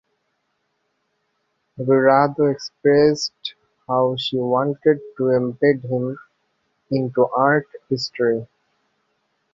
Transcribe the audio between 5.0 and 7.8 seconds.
to embed him into art